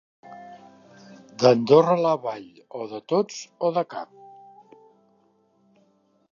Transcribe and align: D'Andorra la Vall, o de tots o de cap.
D'Andorra 1.43 1.97
la 2.05 2.15
Vall, 2.25 2.49
o 2.81 2.87
de 2.95 3.03
tots 3.13 3.45
o 3.69 3.73
de 3.79 3.87
cap. 3.95 4.83